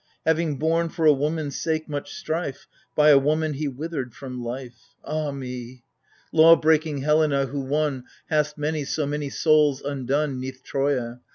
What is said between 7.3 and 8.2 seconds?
who, one,